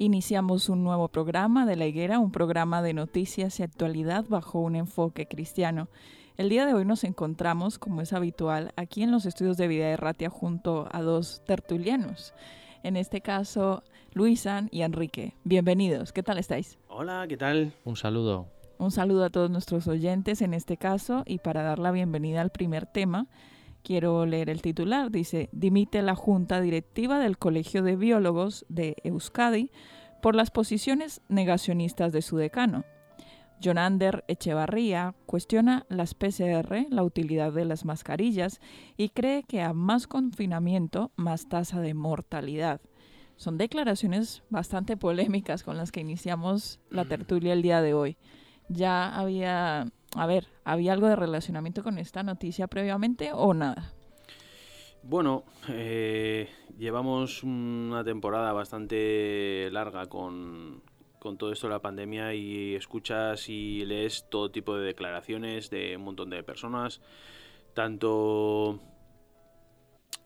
[0.00, 4.76] Iniciamos un nuevo programa de La Higuera, un programa de noticias y actualidad bajo un
[4.76, 5.88] enfoque cristiano.
[6.36, 9.88] El día de hoy nos encontramos, como es habitual, aquí en los estudios de Vida
[9.88, 12.32] Erratia junto a dos tertulianos.
[12.84, 13.82] En este caso,
[14.12, 15.34] Luisan y Enrique.
[15.42, 16.78] Bienvenidos, ¿qué tal estáis?
[16.86, 17.72] Hola, ¿qué tal?
[17.84, 18.46] Un saludo.
[18.78, 22.50] Un saludo a todos nuestros oyentes en este caso y para dar la bienvenida al
[22.50, 23.26] primer tema,
[23.88, 25.10] quiero leer el titular.
[25.10, 29.70] Dice, dimite la Junta Directiva del Colegio de Biólogos de Euskadi
[30.20, 32.84] por las posiciones negacionistas de su decano.
[33.62, 38.60] Jonander Echevarría cuestiona las PCR, la utilidad de las mascarillas,
[38.98, 42.82] y cree que a más confinamiento, más tasa de mortalidad.
[43.36, 48.18] Son declaraciones bastante polémicas con las que iniciamos la tertulia el día de hoy.
[48.68, 53.92] Ya había a ver, ¿había algo de relacionamiento con esta noticia previamente o nada?
[55.02, 60.82] Bueno, eh, llevamos una temporada bastante larga con,
[61.20, 66.04] todo esto de la pandemia y escuchas y lees todo tipo de declaraciones de un
[66.04, 67.00] montón de personas,
[67.74, 68.80] tanto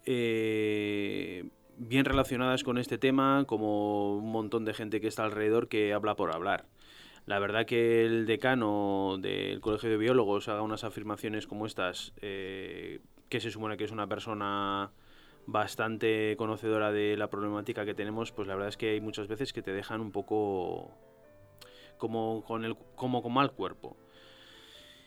[0.07, 5.93] eh, bien relacionadas con este tema como un montón de gente que está alrededor que
[5.93, 6.67] habla por hablar.
[7.27, 13.01] La verdad que el decano del Colegio de Biólogos haga unas afirmaciones como estas, eh,
[13.29, 14.91] que se supone que es una persona
[15.47, 19.53] bastante conocedora de la problemática que tenemos, pues la verdad es que hay muchas veces
[19.53, 20.91] que te dejan un poco
[21.97, 23.97] como con, el, como con mal cuerpo.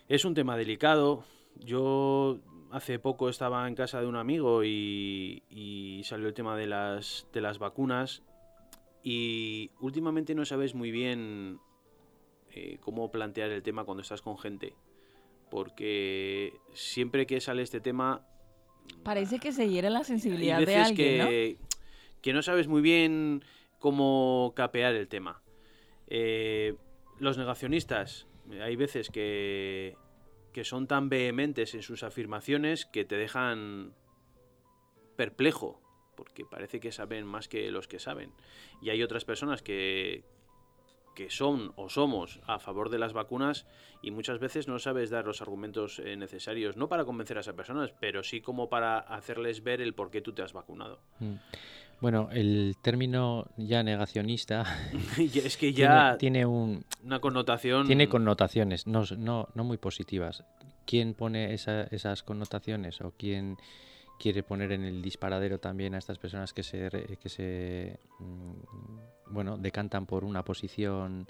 [0.07, 1.25] Es un tema delicado.
[1.55, 2.39] Yo
[2.71, 7.27] hace poco estaba en casa de un amigo y, y salió el tema de las,
[7.33, 8.23] de las vacunas
[9.03, 11.59] y últimamente no sabes muy bien
[12.55, 14.73] eh, cómo plantear el tema cuando estás con gente.
[15.51, 18.25] Porque siempre que sale este tema...
[19.03, 21.67] Parece que se hiere la sensibilidad de alguien, que, ¿no?
[22.21, 23.43] que no sabes muy bien
[23.79, 25.41] cómo capear el tema.
[26.07, 26.75] Eh,
[27.19, 28.25] los negacionistas,
[28.61, 29.97] hay veces que,
[30.53, 33.93] que son tan vehementes en sus afirmaciones que te dejan
[35.17, 35.81] perplejo,
[36.15, 38.31] porque parece que saben más que los que saben.
[38.81, 40.23] Y hay otras personas que,
[41.15, 43.65] que son o somos a favor de las vacunas
[44.03, 47.55] y muchas veces no sabes dar los argumentos eh, necesarios, no para convencer a esas
[47.55, 50.99] personas, pero sí como para hacerles ver el por qué tú te has vacunado.
[51.19, 51.35] Mm.
[52.01, 54.65] Bueno, el término ya negacionista
[55.17, 60.43] es que ya tiene, una connotación tiene connotaciones no, no, no muy positivas.
[60.85, 63.57] ¿Quién pone esas connotaciones o quién
[64.19, 69.57] quiere poner en el disparadero también a estas personas que se, que se mm, bueno,
[69.57, 71.27] decantan por una posición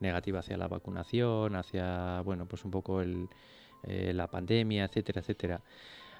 [0.00, 3.28] negativa hacia la vacunación, hacia bueno, pues un poco el,
[3.84, 5.60] eh, la pandemia, etcétera, etcétera.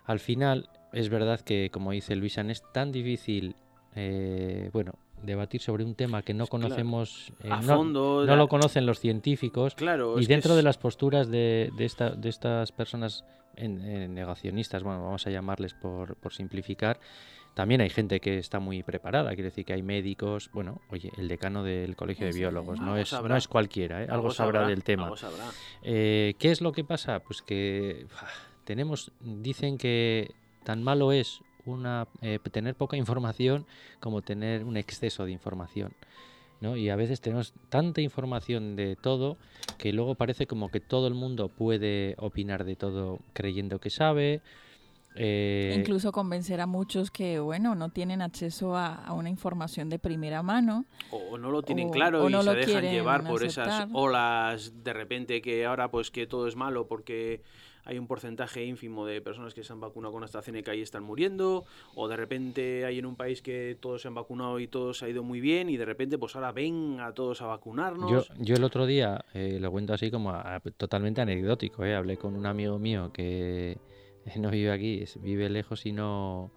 [0.04, 3.56] Al final es verdad que, como dice Luisa, es tan difícil
[3.94, 4.92] eh, bueno,
[5.22, 9.74] debatir sobre un tema que no conocemos eh, a fondo, no, lo conocen los científicos
[9.74, 13.24] claro, y dentro de las posturas de, de, esta, de estas personas
[13.56, 17.00] en, negacionistas, bueno, vamos a llamarles por, por, simplificar,
[17.56, 21.26] también hay gente que está muy preparada, quiere decir que hay médicos, bueno, oye, el
[21.26, 24.08] decano del Colegio de Biólogos, no es, no es cualquiera, ¿eh?
[24.10, 25.10] algo, sabrá, del tema.
[25.82, 27.20] Eh, ¿Qué es lo que pasa?
[27.20, 28.08] Pues que
[28.64, 33.64] tenemos, dicen que tan malo es una eh, tener poca información
[34.00, 35.94] como tener un exceso de información.
[36.60, 36.76] ¿no?
[36.76, 39.38] Y a veces tenemos tanta información de todo
[39.78, 44.42] que luego parece como que todo el mundo puede opinar de todo creyendo que sabe.
[45.16, 50.42] Eh, Incluso convencer a muchos que, bueno, no tienen acceso a, una información de primera
[50.42, 50.84] mano.
[51.10, 55.64] O, no lo tienen claro y se dejan llevar por esas olas de repente que
[55.66, 57.42] ahora pues que todo es malo porque
[57.86, 61.64] hay un porcentaje ínfimo de personas que se han vacunado con AstraZeneca y están muriendo,
[61.94, 65.08] o de repente hay en un país que todos se han vacunado y todos ha
[65.08, 68.10] ido muy bien, y de repente pues ahora ven a todos a vacunarnos.
[68.10, 70.34] Yo, yo el otro día, eh, lo cuento así como
[70.76, 73.78] totalmente anecdótico, eh, hablé con un amigo mío que
[74.36, 76.52] no vive aquí, vive lejos y no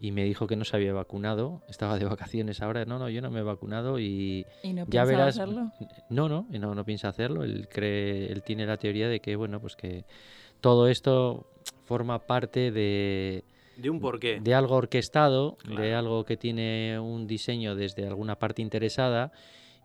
[0.00, 3.20] y me dijo que no se había vacunado, estaba de vacaciones ahora, no, no, yo
[3.20, 5.72] no me he vacunado y, ¿Y no ya verás, hacerlo?
[6.08, 9.60] No, no, no, no piensa hacerlo, él cree, él tiene la teoría de que bueno,
[9.60, 10.04] pues que
[10.60, 11.46] todo esto
[11.84, 13.44] forma parte de...
[13.76, 14.40] De un porqué.
[14.40, 19.32] De algo orquestado, de algo que tiene un diseño desde alguna parte interesada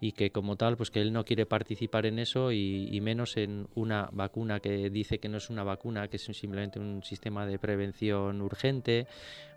[0.04, 3.70] y que como tal, pues que él no quiere participar en eso y, menos en
[3.74, 7.58] una vacuna que dice que no es una vacuna, que es simplemente un sistema de
[7.58, 9.08] prevención urgente,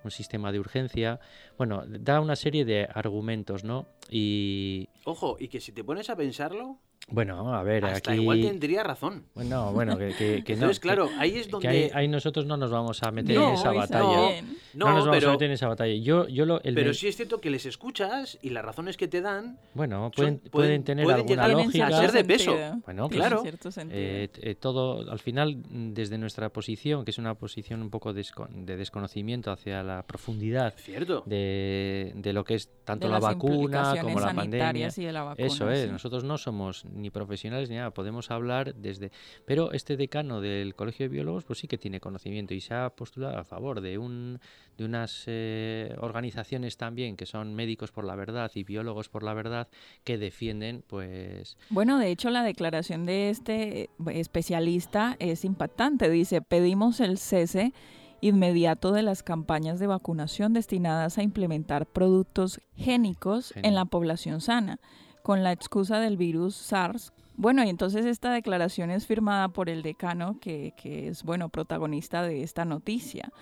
[0.04, 1.18] un sistema de urgencia.
[1.58, 3.88] Bueno, da una serie de argumentos, ¿no?
[4.08, 4.88] Y...
[5.02, 8.20] Ojo, y que si te pones a pensarlo, bueno, a ver, Hasta aquí...
[8.20, 9.26] igual tendría razón.
[9.34, 11.92] Bueno, bueno, que, que, que Entonces, claro, ahí es donde...
[11.94, 14.42] ahí, nosotros no nos vamos a meter en esa batalla.
[14.74, 15.94] No, nos vamos a meter en esa batalla.
[15.94, 19.20] Yo, yo lo, pero sí es cierto que les escuchas y las razones que te
[19.20, 19.58] dan...
[19.74, 21.86] Bueno, pueden, pueden, tener alguna lógica.
[21.86, 22.56] a ser de peso.
[22.84, 23.42] Bueno, claro.
[23.90, 25.62] Eh, eh, todo, al final,
[25.94, 31.22] desde nuestra posición, que es una posición un poco de desconocimiento hacia la profundidad cierto.
[31.26, 34.88] De, de lo que es tanto la vacuna como la pandemia.
[34.96, 38.74] Y de la vacuna, Eso es, nosotros no somos ni profesionales ni nada, podemos hablar
[38.74, 39.12] desde...
[39.44, 42.90] Pero este decano del Colegio de Biólogos pues sí que tiene conocimiento y se ha
[42.90, 44.40] postulado a favor de, un,
[44.76, 49.34] de unas eh, organizaciones también que son médicos por la verdad y biólogos por la
[49.34, 49.68] verdad
[50.04, 51.56] que defienden pues...
[51.70, 57.72] Bueno, de hecho la declaración de este eh, especialista es impactante, dice, pedimos el cese
[58.20, 64.80] inmediato de las campañas de vacunación destinadas a implementar productos génicos en la población sana
[65.26, 67.12] con la excusa del virus SARS.
[67.34, 72.44] Bueno, y entonces esta declaración es firmada por el decano, que, es, bueno, protagonista de
[72.44, 73.32] esta noticia.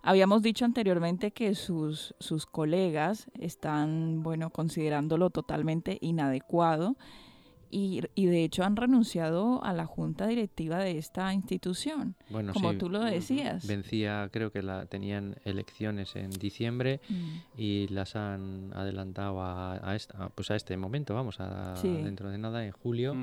[0.00, 6.94] Habíamos dicho anteriormente que sus, sus colegas están, bueno, considerándolo totalmente inadecuado
[7.74, 12.74] y, y, de hecho han renunciado a la junta directiva de esta institución, bueno, como
[12.74, 13.66] tú lo decías.
[13.66, 17.36] Vencía, creo que la tenían elecciones en diciembre mm.
[17.58, 22.38] y las han adelantado a, a, esta, pues a este momento, vamos, a, dentro de
[22.38, 23.16] nada, en julio.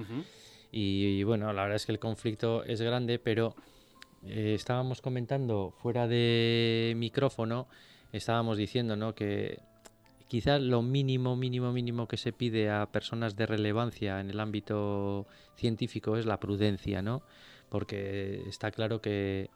[0.69, 3.55] y, bueno, la verdad es que el conflicto es grande, pero
[4.25, 7.67] eh, estábamos comentando fuera de micrófono,
[8.11, 9.15] estábamos diciendo ¿no?
[9.15, 9.61] que
[10.31, 15.27] quizás lo mínimo, mínimo, mínimo que se pide a personas de relevancia en el ámbito
[15.57, 17.21] científico es la prudencia, ¿no?
[17.67, 19.49] Porque está claro que,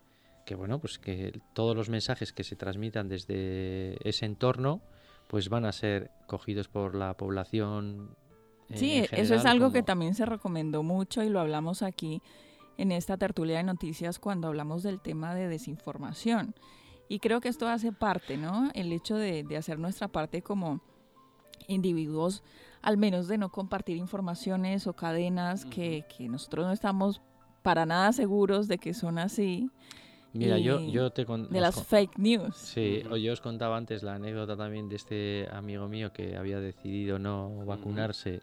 [0.57, 4.81] bueno, pues que todos los mensajes que se transmitan desde ese entorno,
[5.29, 8.09] pues van a ser cogidos por la población.
[8.73, 12.21] Sí, eso es algo que también se recomendó mucho y lo hablamos aquí
[12.77, 16.53] en esta tertulia de noticias cuando hablamos del tema de desinformación.
[17.07, 18.71] Y creo que esto hace parte, ¿no?
[18.73, 20.81] El hecho de, hacer nuestra parte como
[21.67, 22.43] individuos,
[22.81, 27.21] al menos de no compartir informaciones o cadenas que, nosotros no estamos
[27.61, 29.69] para nada seguros de que son así.
[30.33, 32.55] Mira, yo, yo te De las fake news.
[32.55, 37.19] Sí, yo os contaba antes la anécdota también de este amigo mío que había decidido
[37.19, 38.41] no vacunarse.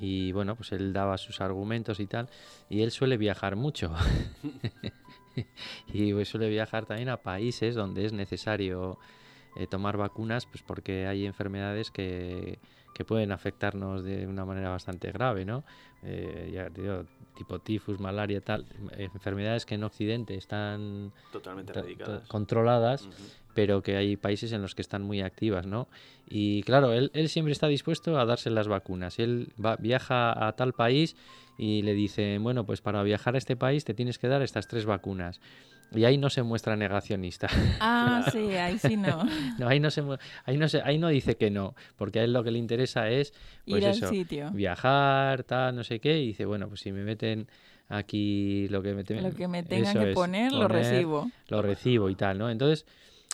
[0.00, 2.28] Y bueno, pues él daba sus argumentos y tal.
[2.68, 3.94] Y él suele viajar mucho.
[5.92, 8.98] y pues suele viajar también a países donde es necesario
[9.56, 12.58] eh, tomar vacunas, pues porque hay enfermedades que,
[12.94, 15.64] que, pueden afectarnos de una manera bastante grave, ¿no?
[16.02, 17.04] Eh, ya digo,
[17.36, 21.72] tipo tifus, malaria, tal, enfermedades que en Occidente están totalmente
[22.28, 23.08] controladas,
[23.54, 25.88] pero que hay países en los que están muy activas, ¿no?
[26.26, 29.18] Y claro, él, él siempre está dispuesto a darse las vacunas.
[29.18, 31.14] Él va, viaja a tal país
[31.58, 34.68] y le dicen, bueno, pues para viajar a este país te tienes que dar estas
[34.68, 35.40] tres vacunas.
[35.94, 37.48] Y ahí no se muestra negacionista.
[37.78, 39.24] Ah, sí, ahí sí no.
[39.58, 40.02] no, ahí no se,
[40.44, 43.10] ahí no se, ahí no dice que no, porque a él lo que le interesa
[43.10, 43.32] es
[43.66, 44.50] pues ir eso, sitio.
[44.52, 47.46] viajar, tal, no sé qué, y dice, bueno, pues si me meten
[47.88, 51.30] aquí lo que me, lo que me tengan que poner, lo recibo.
[51.48, 52.48] Lo recibo y tal, ¿no?
[52.48, 52.86] Entonces,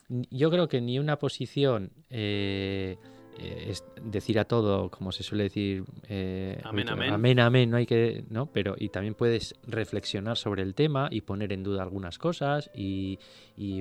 [0.09, 2.97] yo creo que ni una posición eh,
[3.39, 8.25] eh, decir a todo, como se suele decir, eh, amén, amén, amén, no hay que,
[8.31, 8.47] ¿no?
[8.47, 13.19] Pero y también puedes reflexionar sobre el tema y poner en duda algunas cosas y,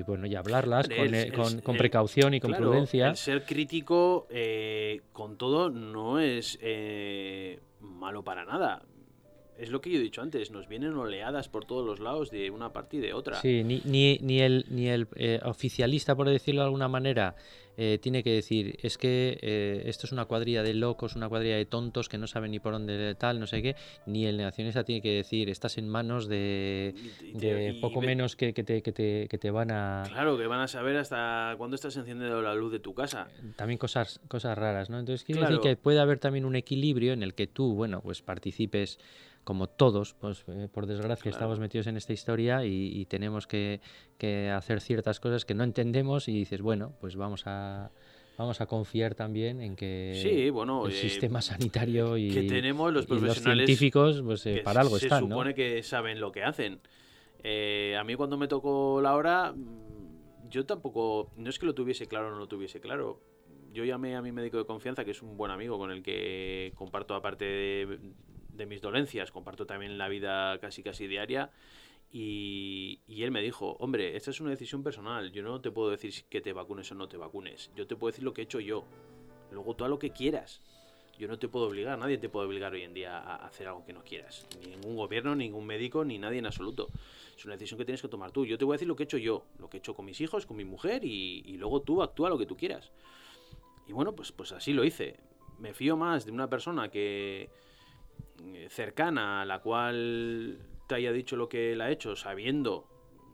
[0.06, 0.88] bueno, y hablarlas
[1.34, 3.14] con, con, precaución y con prudencia.
[3.14, 4.26] ser crítico
[5.12, 6.58] con todo no es
[7.80, 8.82] malo para nada
[9.58, 12.50] es lo que yo he dicho antes, nos vienen oleadas por todos los lados de
[12.50, 13.40] una parte y de otra.
[13.40, 15.08] Sí, ni, ni, ni el, ni el
[15.44, 17.34] oficialista, por decirlo de alguna manera,
[17.80, 21.54] eh, tiene que decir, es que eh, esto es una cuadrilla de locos, una cuadrilla
[21.54, 24.82] de tontos que no saben ni por dónde tal, no sé qué, ni el negacionista
[24.82, 26.92] tiene que decir, estás en manos de,
[27.80, 30.02] poco menos que, te, que, te, que, te, van a...
[30.08, 33.28] Claro, que van a saber hasta cuándo estás encendiendo la luz de tu casa.
[33.54, 34.98] También cosas, cosas raras, ¿no?
[34.98, 38.22] Entonces quiere decir que puede haber también un equilibrio en el que tú, bueno, pues
[38.22, 38.98] participes
[39.48, 43.80] como todos, pues eh, por desgracia estamos metidos en esta historia y, tenemos que,
[44.54, 47.90] hacer ciertas cosas que no entendemos y dices, bueno, pues vamos a
[48.36, 54.20] vamos a confiar también en que bueno, el sistema sanitario y, que tenemos los, científicos
[54.22, 56.80] pues eh, para algo están, se supone que saben lo que hacen.
[57.42, 61.74] Eh, a mí cuando me tocó la hora, mm, yo tampoco, no es que lo
[61.74, 63.22] tuviese claro o no lo tuviese claro.
[63.72, 66.72] Yo llamé a mi médico de confianza, que es un buen amigo con el que
[66.76, 67.98] comparto aparte de,
[68.58, 71.50] de mis dolencias, comparto también la vida casi casi diaria.
[72.10, 76.12] Y, él me dijo, hombre, esta es una decisión personal, yo no te puedo decir
[76.28, 78.60] que te vacunes o no te vacunes, yo te puedo decir lo que he hecho
[78.60, 78.84] yo,
[79.50, 80.60] luego tú a lo que quieras.
[81.18, 83.84] Yo no te puedo obligar, nadie te puede obligar hoy en día a hacer algo
[83.84, 84.46] que no quieras.
[84.64, 86.86] ningún gobierno, ningún médico, ni nadie en absoluto.
[87.36, 88.46] Es una decisión que tienes que tomar tú.
[88.46, 90.04] Yo te voy a decir lo que he hecho yo, lo que he hecho con
[90.04, 92.92] mis hijos, con mi mujer, y, y luego tú actúa lo que tú quieras.
[93.88, 95.18] Y bueno, pues, pues así lo hice.
[95.58, 97.50] Me fío más de una persona que,
[98.68, 102.86] cercana a la cual te haya dicho lo que él ha hecho, sabiendo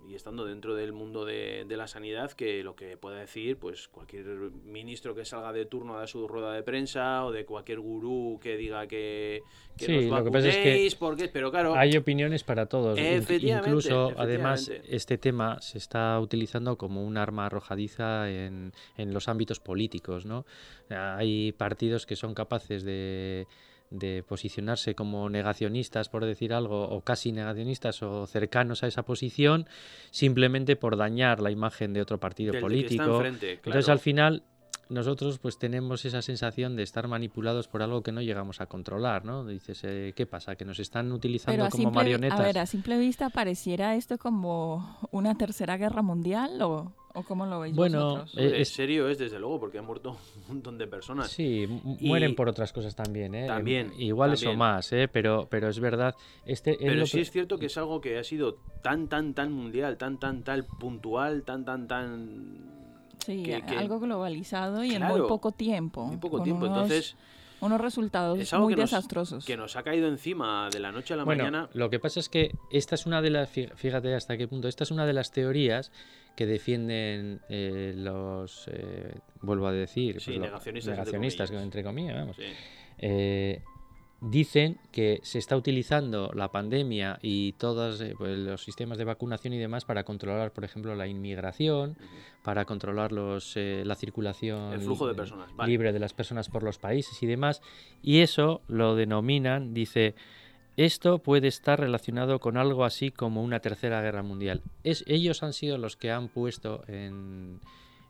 [0.09, 4.27] y estando dentro del mundo de, la sanidad, que lo que pueda decir, pues cualquier
[4.65, 8.57] ministro que salga de turno a su rueda de prensa o de cualquier gurú que
[8.57, 9.43] diga que,
[9.77, 12.99] que sí, lo que pasa es que porque, pero claro, hay opiniones para todos.
[12.99, 19.59] Incluso, además, este tema se está utilizando como un arma arrojadiza en, en los ámbitos
[19.59, 20.45] políticos, ¿no?
[20.91, 23.47] Hay partidos que son capaces de
[23.99, 29.67] de posicionarse como negacionistas, por decir algo, o casi negacionistas o cercanos a esa posición,
[30.11, 33.23] simplemente por dañar la imagen de otro partido político.
[33.25, 34.43] Entonces, al final,
[34.89, 39.25] nosotros pues tenemos esa sensación de estar manipulados por algo que no llegamos a controlar,
[39.25, 39.45] ¿no?
[39.45, 40.57] Dices, eh, ¿qué pasa?
[40.57, 42.41] ¿Que nos están utilizando como marionetas?
[42.41, 47.47] A ver, a simple vista pareciera esto como una tercera guerra mundial o, ¿O cómo
[47.47, 50.89] lo veis bueno, eh, es serio es desde luego porque han muerto un montón de
[50.89, 51.31] personas.
[51.31, 51.65] Sí,
[52.01, 53.47] mueren por otras cosas también, ¿eh?
[53.47, 53.93] También.
[53.99, 55.07] Igual eso más, ¿eh?
[55.07, 56.17] Pero, pero es verdad.
[56.45, 59.97] Este, pero sí es cierto que es algo que ha sido tan, tan, tan mundial,
[59.97, 62.75] tan, tan, tan puntual, tan, tan, tan...
[63.25, 66.07] Sí, algo globalizado y en muy poco tiempo.
[66.07, 67.17] Muy poco tiempo, entonces
[67.61, 69.45] unos resultados muy desastrosos.
[69.45, 71.69] que nos ha caído encima de la noche a la bueno, mañana.
[71.73, 74.85] Lo que pasa es que esta es una de las, fíjate hasta qué punto, esta
[74.85, 75.91] es una de las teorías
[76.35, 80.29] que defienden eh, los, eh, vuelvo a decir, pues
[80.87, 82.37] negacionistas, entre comillas, vamos.
[82.99, 83.63] Eh,
[84.21, 89.59] dicen que se está utilizando la pandemia y todos pues, los sistemas de vacunación y
[89.59, 91.97] demás para controlar, por ejemplo, la inmigración,
[92.43, 96.79] para controlar los, la circulación El flujo de personas, libre de las personas por los
[96.79, 97.61] países y demás.
[98.03, 100.15] Y eso lo denominan, dice,
[100.77, 104.63] esto puede estar relacionado con algo así como una tercera guerra mundial.
[104.83, 107.61] Es, ellos han sido los que han puesto en,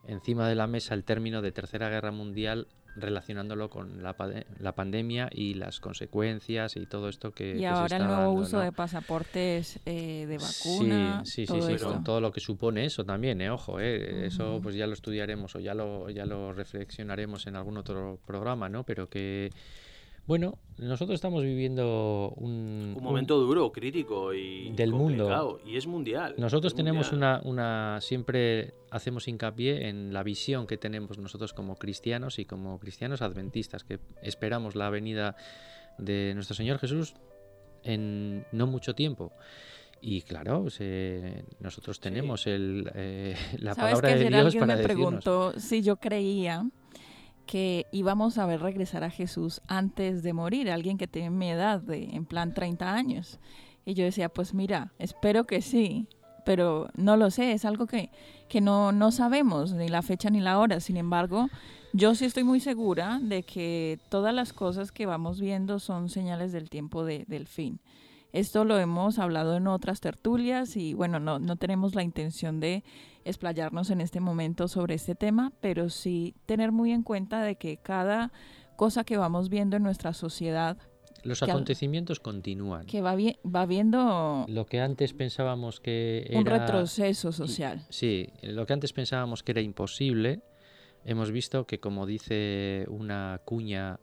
[0.06, 2.66] encima de la mesa el término de tercera guerra mundial
[2.96, 4.14] relacionándolo con la,
[4.60, 8.72] la pandemia y las consecuencias y todo esto que, y ahora el nuevo uso de
[8.72, 13.50] pasaportes eh, de vacuna sí sí sí, con todo lo que supone eso también eh,
[13.50, 17.78] ojo eh, eso pues ya lo estudiaremos o ya lo ya lo reflexionaremos en algún
[17.78, 19.50] otro programa no pero que
[20.26, 26.34] bueno, nosotros estamos viviendo un, un momento duro, crítico y del mundo y es mundial.
[26.38, 32.38] Nosotros tenemos Una, una siempre hacemos hincapié en la visión que tenemos nosotros como cristianos
[32.38, 35.36] y como cristianos adventistas que esperamos la venida
[35.98, 37.14] de nuestro Señor Jesús
[37.82, 39.32] en no mucho tiempo.
[40.00, 40.66] Y claro,
[41.60, 46.66] nosotros tenemos el, eh, la palabra de Dios para me preguntó si yo creía
[47.46, 51.80] que íbamos a ver regresar a Jesús antes de morir, alguien que tiene mi edad,
[51.80, 53.38] de, en plan 30 años.
[53.84, 56.08] Y yo decía, pues mira, espero que sí,
[56.44, 58.10] pero no lo sé, es algo que,
[58.48, 60.80] que no, no sabemos, ni la fecha ni la hora.
[60.80, 61.48] Sin embargo,
[61.92, 66.52] yo sí estoy muy segura de que todas las cosas que vamos viendo son señales
[66.52, 67.78] del tiempo de, del fin.
[68.34, 72.82] Esto lo hemos hablado en otras tertulias y bueno, no, no tenemos la intención de
[73.24, 77.76] explayarnos en este momento sobre este tema, pero sí tener muy en cuenta de que
[77.76, 78.32] cada
[78.74, 80.78] cosa que vamos viendo en nuestra sociedad
[81.22, 82.86] los acontecimientos continúan.
[82.86, 84.44] Que va, va viendo...
[84.48, 86.40] Lo que antes pensábamos que era...
[86.40, 87.86] Un retroceso social.
[87.88, 90.42] Sí, lo que antes pensábamos que era imposible,
[91.04, 94.00] hemos visto que como dice una cuña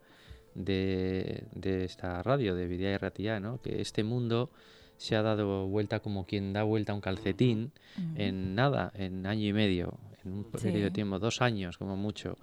[0.56, 3.62] de, esta radio, de Videa y Ratía, ¿no?
[3.62, 4.52] que este mundo
[4.98, 7.72] se ha dado vuelta como quien da vuelta a un calcetín
[8.16, 12.38] en nada, en año y medio, en un periodo de tiempo, dos años como mucho.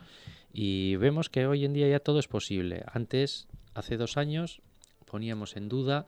[0.53, 2.83] Y vemos que hoy en día ya todo es posible.
[2.93, 4.61] Antes, hace dos años,
[5.07, 6.07] poníamos en duda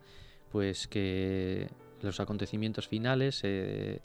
[0.51, 1.69] pues que
[2.03, 4.01] los acontecimientos finales eh,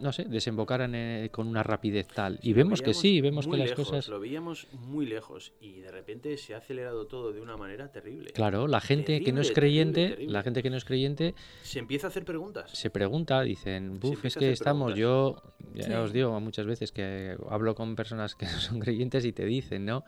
[0.00, 2.38] no sé, desembocaran eh, con una rapidez tal.
[2.42, 4.08] y vemos que sí, vemos que las cosas...
[4.08, 8.30] Lo veíamos muy lejos y de repente se ha acelerado todo de una manera terrible.
[8.32, 11.34] Claro, la gente que no es creyente, la gente que no es creyente...
[11.62, 12.70] Se empieza a hacer preguntas.
[12.72, 15.42] Se pregunta, dicen, buf, es que estamos, yo
[15.74, 19.46] ya os digo muchas veces que hablo con personas que no son creyentes y te
[19.46, 20.04] dicen, ¿no?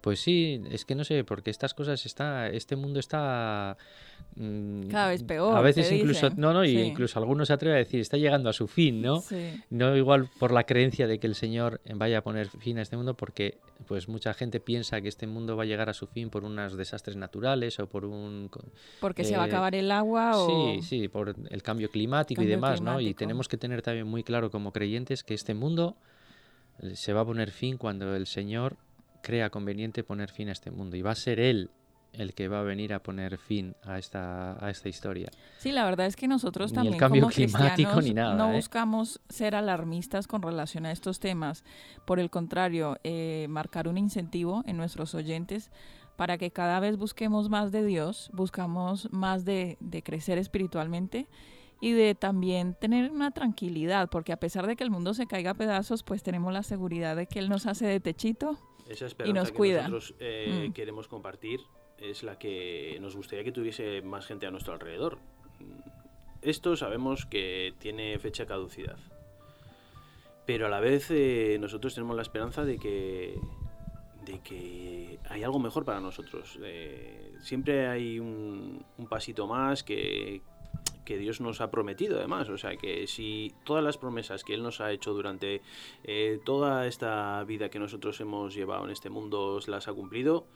[0.00, 3.76] Pues sí, es que no sé, porque estas cosas está, este mundo está
[4.36, 5.56] mm, cada vez peor.
[5.56, 8.52] A veces incluso, no, no, y incluso algunos se atreve a decir, está llegando a
[8.52, 9.22] su fin, ¿no?
[9.70, 12.96] No igual por la creencia de que el Señor vaya a poner fin a este
[12.96, 16.30] mundo, porque pues mucha gente piensa que este mundo va a llegar a su fin
[16.30, 18.50] por unos desastres naturales o por un...
[19.00, 20.74] Porque se va a eh, acabar el agua o...
[20.74, 23.00] Sí, sí, por el cambio climático y demás, ¿no?
[23.00, 25.96] Y tenemos que tener también muy claro como creyentes que este mundo
[26.94, 28.76] se va a poner fin cuando el Señor
[29.26, 31.68] crea conveniente poner fin a este mundo y va a ser él
[32.12, 35.28] el que va a venir a poner fin a esta, a esta historia.
[35.58, 38.54] Sí, la verdad es que nosotros también el cambio climático ni nada, no ¿eh?
[38.54, 41.64] buscamos ser alarmistas con relación a estos temas.
[42.04, 45.72] Por el contrario, eh, marcar un incentivo en nuestros oyentes
[46.14, 51.26] para que cada vez busquemos más de Dios, buscamos más de, de crecer espiritualmente
[51.80, 55.50] y de también tener una tranquilidad, porque a pesar de que el mundo se caiga
[55.50, 58.56] a pedazos, pues tenemos la seguridad de que Él nos hace de techito
[58.88, 59.88] esa esperanza nos que cuida.
[59.88, 60.72] nosotros eh, mm.
[60.72, 61.60] queremos compartir
[61.98, 65.18] es la que nos gustaría que tuviese más gente a nuestro alrededor.
[66.42, 68.98] Esto sabemos que tiene fecha caducidad.
[70.44, 73.40] Pero a la vez eh, nosotros tenemos la esperanza de que,
[74.24, 76.58] de que hay algo mejor para nosotros.
[76.62, 80.42] Eh, siempre hay un, un pasito más que,
[81.06, 82.50] que Dios nos ha prometido además.
[82.50, 85.62] O sea que si todas las promesas que Él nos ha hecho durante
[86.04, 90.46] eh, toda esta vida que nosotros hemos llevado en este mundo las ha cumplido,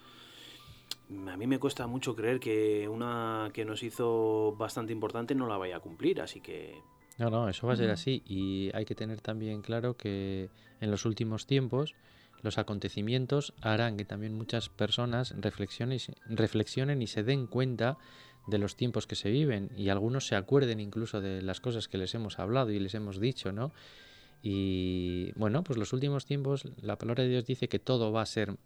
[1.26, 5.56] a mí me cuesta mucho creer que una que nos hizo bastante importante no la
[5.56, 6.20] vaya a cumplir.
[6.20, 6.82] Así que...
[7.16, 8.22] No, no, eso va a ser así.
[8.26, 11.94] Y hay que tener también claro que en los últimos tiempos
[12.42, 17.98] los acontecimientos harán que también muchas personas reflexionen, reflexionen y se den cuenta
[18.46, 21.98] de los tiempos que se viven y algunos se acuerden incluso de las cosas que
[21.98, 23.72] les hemos hablado y les hemos dicho, ¿no?
[24.42, 28.26] Y bueno, pues los últimos tiempos la palabra de Dios dice que todo va a
[28.26, 28.56] ser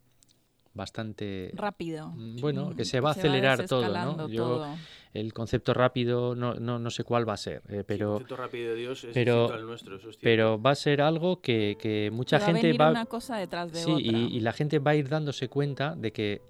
[0.74, 2.08] bastante rápido.
[2.08, 4.28] Mm, bueno, que se va a acelerar todo, ¿no?
[4.28, 4.66] Yo
[5.12, 8.36] el concepto rápido no, no, no, sé cuál va a ser, eh, pero el concepto
[8.36, 11.76] rápido de Dios es pero, al nuestro, eso es pero va a ser algo que,
[11.78, 14.02] que mucha va gente a va una cosa detrás de sí, otra.
[14.04, 16.42] Y, y la gente va a ir dándose cuenta de que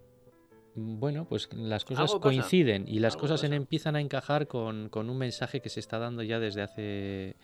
[0.74, 5.60] bueno, pues las cosas coinciden y las cosas empiezan a encajar con, con, un mensaje
[5.60, 7.36] que se está dando ya desde hace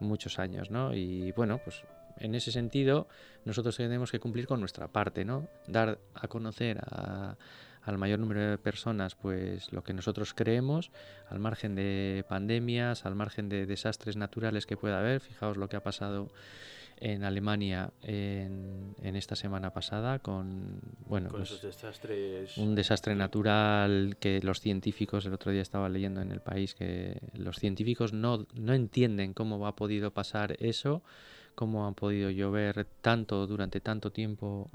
[0.00, 0.94] muchos años, ¿no?
[0.94, 1.82] Y bueno, pues
[2.18, 3.08] en ese sentido
[3.44, 5.48] nosotros tenemos que cumplir con nuestra parte, ¿no?
[5.66, 6.80] Dar a conocer
[7.82, 10.90] al mayor número de personas pues lo que nosotros creemos,
[11.28, 15.20] al margen de pandemias, al margen de desastres naturales que pueda haber.
[15.20, 16.28] Fijaos lo que ha pasado
[16.98, 24.60] en Alemania en, esta semana pasada con bueno pues desastres un desastre natural que los
[24.60, 29.32] científicos el otro día estaba leyendo en el país que los científicos no, no entienden
[29.32, 31.02] cómo ha podido pasar eso
[31.54, 34.70] cómo ha podido llover tanto durante tanto tiempo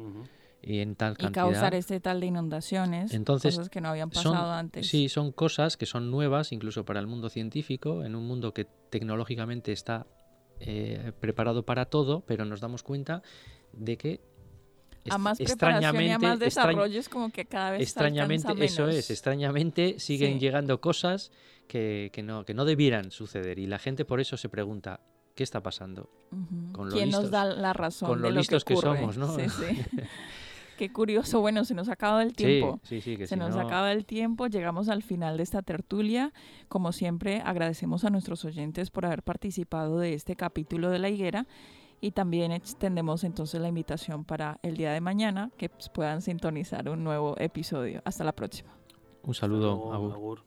[0.61, 1.47] y en tal cantidad.
[1.47, 4.87] Y causar este tal de inundaciones, Entonces, cosas que no habían pasado antes.
[4.87, 8.65] Sí, son cosas que son nuevas incluso para el mundo científico, en un mundo que
[8.89, 10.05] tecnológicamente está
[10.61, 13.21] eh, preparado para todo, pero nos damos cuenta
[13.73, 14.21] de que
[15.09, 19.09] a más extrañamente, y a más desarrollo es como que cada vez extrañamente eso es
[19.09, 21.31] extrañamente siguen llegando cosas
[21.67, 24.99] que, que, no que no debieran suceder y la gente por eso se pregunta
[25.33, 26.09] qué está pasando
[26.71, 29.81] con lo ¿Quién nos da la razón con lo, listos que, somos no sí, sí.
[30.81, 31.41] Qué curioso.
[31.41, 32.79] Bueno, se nos acaba el tiempo.
[32.81, 34.47] Sí, sí, que se nos acaba el tiempo.
[34.47, 36.33] Llegamos al final de esta tertulia.
[36.69, 41.45] Como siempre, agradecemos a nuestros oyentes por haber participado de este capítulo de La Higuera.
[41.99, 47.03] Y también extendemos entonces la invitación para el día de mañana que puedan sintonizar un
[47.03, 48.01] nuevo episodio.
[48.03, 48.75] Hasta la próxima.
[49.21, 50.41] Un saludo, Agur.